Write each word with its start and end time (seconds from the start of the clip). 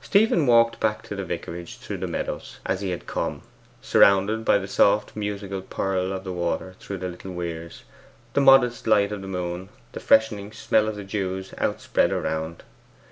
Stephen 0.00 0.46
walked 0.46 0.78
back 0.78 1.02
to 1.02 1.16
the 1.16 1.24
vicarage 1.24 1.78
through 1.78 1.96
the 1.96 2.06
meadows, 2.06 2.60
as 2.64 2.80
he 2.80 2.90
had 2.90 3.08
come, 3.08 3.42
surrounded 3.82 4.44
by 4.44 4.56
the 4.56 4.68
soft 4.68 5.16
musical 5.16 5.60
purl 5.60 6.12
of 6.12 6.22
the 6.22 6.32
water 6.32 6.76
through 6.78 6.98
little 6.98 7.32
weirs, 7.32 7.82
the 8.34 8.40
modest 8.40 8.86
light 8.86 9.10
of 9.10 9.20
the 9.20 9.26
moon, 9.26 9.70
the 9.90 9.98
freshening 9.98 10.52
smell 10.52 10.86
of 10.86 10.94
the 10.94 11.02
dews 11.02 11.54
out 11.58 11.80
spread 11.80 12.12
around. 12.12 12.62